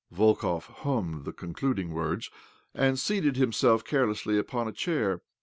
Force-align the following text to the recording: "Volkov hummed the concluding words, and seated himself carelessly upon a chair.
"Volkov 0.11 0.63
hummed 0.77 1.25
the 1.25 1.31
concluding 1.31 1.91
words, 1.93 2.31
and 2.73 2.97
seated 2.97 3.37
himself 3.37 3.85
carelessly 3.85 4.35
upon 4.35 4.67
a 4.67 4.71
chair. 4.71 5.21